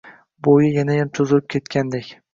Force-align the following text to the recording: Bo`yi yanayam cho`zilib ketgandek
Bo`yi 0.47 0.71
yanayam 0.77 1.11
cho`zilib 1.19 1.47
ketgandek 1.55 2.11